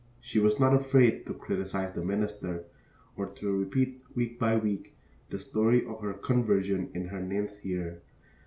[0.19, 2.63] She was not afraid to criticize the minister,
[3.15, 4.95] or to repeat week by week
[5.29, 8.01] the story of her conversion in her ninth year.